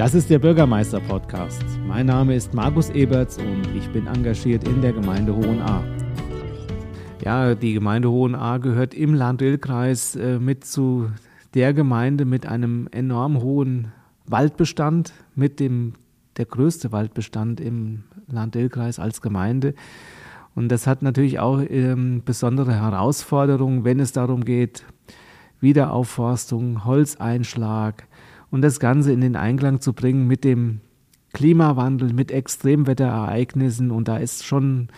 [0.00, 1.62] Das ist der Bürgermeister-Podcast.
[1.86, 5.84] Mein Name ist Markus Eberts und ich bin engagiert in der Gemeinde Hohenahr.
[7.22, 11.10] Ja, die Gemeinde Hohenahr gehört im Land-Ill-Kreis äh, mit zu
[11.52, 13.92] der Gemeinde mit einem enorm hohen
[14.24, 15.92] Waldbestand, mit dem
[16.38, 19.74] der größte Waldbestand im Land-Ill-Kreis als Gemeinde.
[20.54, 24.82] Und das hat natürlich auch ähm, besondere Herausforderungen, wenn es darum geht,
[25.60, 28.06] Wiederaufforstung, Holzeinschlag,
[28.50, 30.80] und das Ganze in den Einklang zu bringen mit dem
[31.32, 33.90] Klimawandel, mit Extremwetterereignissen.
[33.90, 34.88] Und da ist schon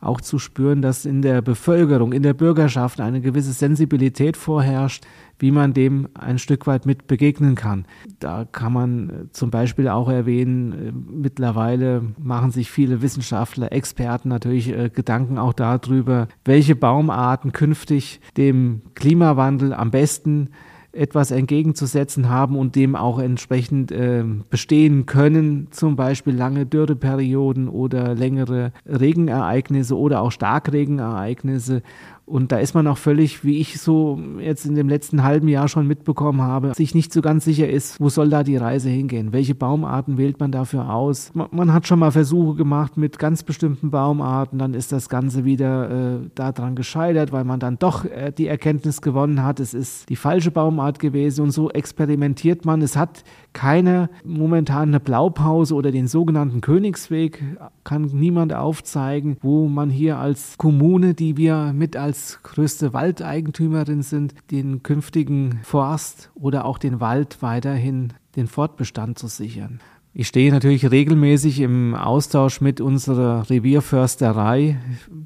[0.00, 5.04] auch zu spüren, dass in der Bevölkerung, in der Bürgerschaft eine gewisse Sensibilität vorherrscht,
[5.38, 7.86] wie man dem ein Stück weit mit begegnen kann.
[8.20, 14.28] Da kann man äh, zum Beispiel auch erwähnen, äh, mittlerweile machen sich viele Wissenschaftler, Experten
[14.28, 20.50] natürlich äh, Gedanken auch darüber, welche Baumarten künftig dem Klimawandel am besten
[20.96, 28.14] etwas entgegenzusetzen haben und dem auch entsprechend äh, bestehen können, zum Beispiel lange Dürreperioden oder
[28.14, 31.82] längere Regenereignisse oder auch Starkregenereignisse.
[32.26, 35.68] Und da ist man auch völlig, wie ich so jetzt in dem letzten halben Jahr
[35.68, 39.32] schon mitbekommen habe, sich nicht so ganz sicher ist, wo soll da die Reise hingehen?
[39.32, 41.30] Welche Baumarten wählt man dafür aus?
[41.34, 46.16] Man, hat schon mal Versuche gemacht mit ganz bestimmten Baumarten, dann ist das Ganze wieder
[46.16, 50.16] äh, daran gescheitert, weil man dann doch äh, die Erkenntnis gewonnen hat, es ist die
[50.16, 52.82] falsche Baumart gewesen und so experimentiert man.
[52.82, 57.42] Es hat keine momentane Blaupause oder den sogenannten Königsweg,
[57.84, 64.34] kann niemand aufzeigen, wo man hier als Kommune, die wir mit als größte Waldeigentümerin sind,
[64.50, 69.80] den künftigen Forst oder auch den Wald weiterhin den Fortbestand zu sichern.
[70.18, 74.80] Ich stehe natürlich regelmäßig im Austausch mit unserer Revierförsterei,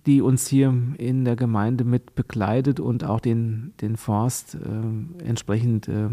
[0.05, 5.87] die uns hier in der Gemeinde mit begleitet und auch den, den Forst äh, entsprechend
[5.87, 6.09] äh,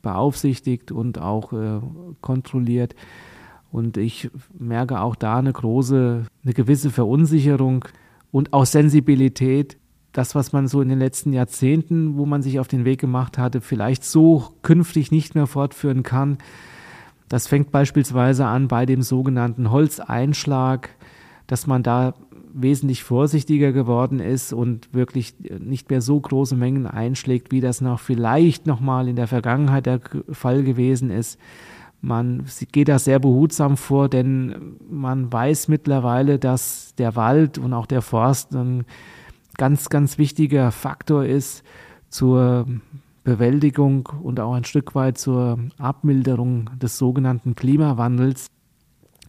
[0.00, 1.80] beaufsichtigt und auch äh,
[2.20, 2.94] kontrolliert.
[3.72, 7.84] Und ich merke auch da eine große, eine gewisse Verunsicherung
[8.30, 9.76] und auch Sensibilität.
[10.14, 13.36] Das, was man so in den letzten Jahrzehnten, wo man sich auf den Weg gemacht
[13.36, 16.38] hatte, vielleicht so künftig nicht mehr fortführen kann.
[17.28, 20.90] Das fängt beispielsweise an bei dem sogenannten Holzeinschlag,
[21.48, 22.14] dass man da
[22.52, 27.98] wesentlich vorsichtiger geworden ist und wirklich nicht mehr so große Mengen einschlägt, wie das noch
[27.98, 30.00] vielleicht noch mal in der Vergangenheit der
[30.30, 31.40] Fall gewesen ist.
[32.00, 37.86] Man geht da sehr behutsam vor, denn man weiß mittlerweile, dass der Wald und auch
[37.86, 38.84] der Forst ein
[39.56, 41.62] ganz, ganz wichtiger Faktor ist
[42.08, 42.66] zur
[43.24, 48.50] Bewältigung und auch ein Stück weit zur Abmilderung des sogenannten Klimawandels.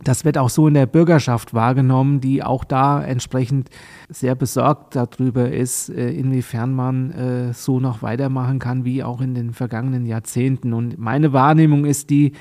[0.04, 3.70] Das wird auch so in der Bürgerschaft wahrgenommen, die auch da entsprechend
[4.10, 9.34] sehr besorgt darüber ist, äh, inwiefern man äh, so noch weitermachen kann wie auch in
[9.34, 10.74] den vergangenen Jahrzehnten.
[10.74, 12.34] Und meine Wahrnehmung ist die,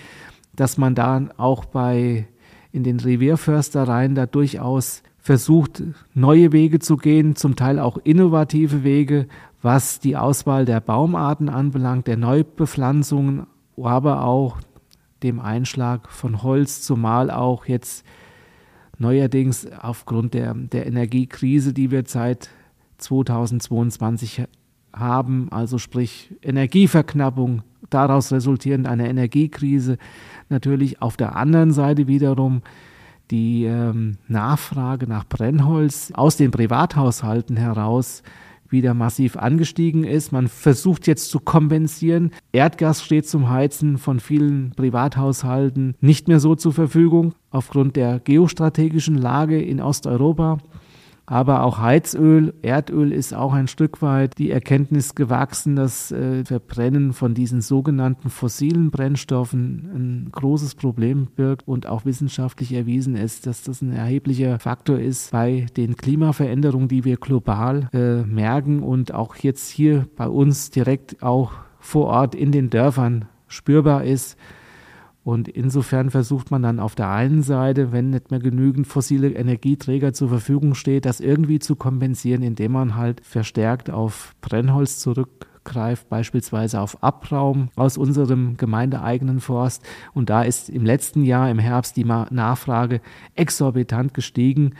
[0.56, 2.26] dass man da auch bei
[2.72, 9.26] in den Revierförstereien da durchaus versucht, neue Wege zu gehen, zum Teil auch innovative Wege,
[9.62, 13.46] was die Auswahl der Baumarten anbelangt, der Neubepflanzungen,
[13.82, 14.58] aber auch
[15.22, 18.04] dem Einschlag von Holz, zumal auch jetzt
[18.98, 22.50] neuerdings aufgrund der, der Energiekrise, die wir seit
[22.98, 24.44] 2022
[24.92, 29.96] haben, also sprich Energieverknappung, daraus resultierend eine Energiekrise,
[30.50, 32.60] natürlich auf der anderen Seite wiederum
[33.30, 38.22] die ähm, Nachfrage nach Brennholz aus den Privathaushalten heraus
[38.70, 40.32] wieder massiv angestiegen ist.
[40.32, 42.32] Man versucht jetzt zu kompensieren.
[42.52, 49.16] Erdgas steht zum Heizen von vielen Privathaushalten nicht mehr so zur Verfügung aufgrund der geostrategischen
[49.16, 50.58] Lage in Osteuropa.
[51.26, 57.14] Aber auch Heizöl, Erdöl ist auch ein Stück weit die Erkenntnis gewachsen, dass äh, Verbrennen
[57.14, 63.62] von diesen sogenannten fossilen Brennstoffen ein großes Problem birgt und auch wissenschaftlich erwiesen ist, dass
[63.62, 69.36] das ein erheblicher Faktor ist bei den Klimaveränderungen, die wir global äh, merken und auch
[69.36, 74.36] jetzt hier bei uns direkt auch vor Ort in den Dörfern spürbar ist.
[75.24, 80.12] Und insofern versucht man dann auf der einen Seite, wenn nicht mehr genügend fossile Energieträger
[80.12, 85.00] zur Verfügung steht, das irgendwie zu kompensieren, indem man halt verstärkt auf Brennholz
[85.64, 89.82] zurückgreift, beispielsweise auf Abraum aus unserem gemeindeeigenen Forst.
[90.12, 93.00] Und da ist im letzten Jahr im Herbst die Nachfrage
[93.34, 94.74] exorbitant gestiegen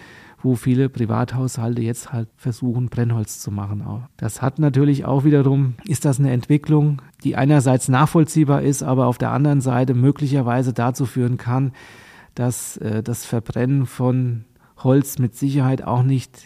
[0.47, 3.83] wo viele Privathaushalte jetzt halt versuchen, Brennholz zu machen.
[4.19, 9.17] Das hat natürlich auch wiederum, ist das eine Entwicklung, die einerseits nachvollziehbar ist, aber auf
[9.17, 11.73] der anderen Seite möglicherweise dazu führen kann,
[12.35, 14.45] dass äh, das Verbrennen von
[14.77, 16.43] Holz mit Sicherheit auch nicht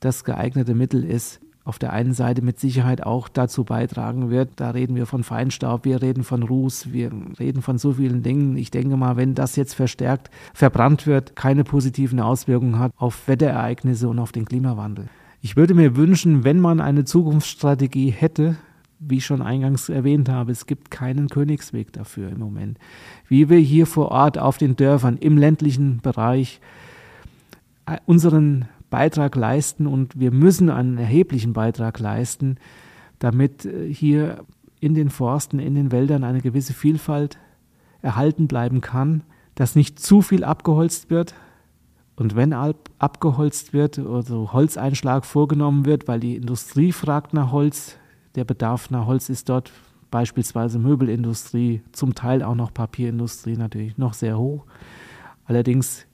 [0.00, 4.50] das geeignete Mittel ist, auf der einen Seite mit Sicherheit auch dazu beitragen wird.
[4.56, 7.10] Da reden wir von Feinstaub, wir reden von Ruß, wir
[7.40, 8.56] reden von so vielen Dingen.
[8.56, 14.08] Ich denke mal, wenn das jetzt verstärkt verbrannt wird, keine positiven Auswirkungen hat auf Wetterereignisse
[14.08, 15.08] und auf den Klimawandel.
[15.42, 18.56] Ich würde mir wünschen, wenn man eine Zukunftsstrategie hätte,
[19.00, 22.78] wie ich schon eingangs erwähnt habe, es gibt keinen Königsweg dafür im Moment.
[23.28, 26.60] Wie wir hier vor Ort auf den Dörfern im ländlichen Bereich
[27.86, 32.56] äh, unseren Beitrag leisten und wir müssen einen erheblichen Beitrag leisten,
[33.18, 34.42] damit äh, hier
[34.80, 37.36] in den Forsten, in den Wäldern eine gewisse Vielfalt
[38.00, 39.22] erhalten bleiben kann,
[39.54, 41.34] dass nicht zu viel abgeholzt wird.
[42.16, 47.98] Und wenn abgeholzt wird oder Holzeinschlag vorgenommen wird, weil die Industrie fragt nach Holz,
[48.34, 49.72] der Bedarf nach Holz ist dort
[50.10, 54.64] beispielsweise Möbelindustrie, zum Teil auch noch Papierindustrie natürlich noch sehr hoch.
[55.44, 56.06] Allerdings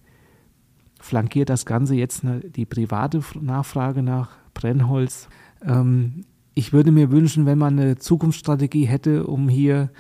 [1.03, 5.29] flankiert das Ganze jetzt die private Nachfrage nach Brennholz.
[5.65, 9.91] Ähm, ich würde mir wünschen, wenn man eine Zukunftsstrategie hätte, um hier